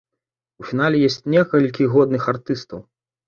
[0.63, 2.81] У фінале ёсць некалькі годных артыстаў.